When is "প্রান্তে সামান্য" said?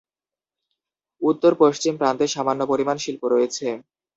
1.97-2.61